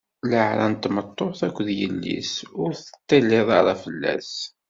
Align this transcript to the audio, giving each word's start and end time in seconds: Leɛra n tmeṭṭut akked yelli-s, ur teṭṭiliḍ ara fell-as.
Leɛra 0.29 0.65
n 0.71 0.73
tmeṭṭut 0.75 1.39
akked 1.47 1.67
yelli-s, 1.79 2.33
ur 2.61 2.71
teṭṭiliḍ 2.75 3.47
ara 3.59 3.73
fell-as. 3.83 4.31